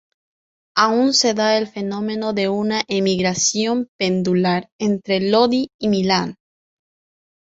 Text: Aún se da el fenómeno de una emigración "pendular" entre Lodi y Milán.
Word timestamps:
Aún 0.75 1.13
se 1.13 1.35
da 1.35 1.59
el 1.59 1.67
fenómeno 1.67 2.33
de 2.33 2.49
una 2.49 2.81
emigración 2.87 3.87
"pendular" 3.99 4.67
entre 4.79 5.29
Lodi 5.29 5.67
y 5.79 5.89
Milán. 5.89 6.37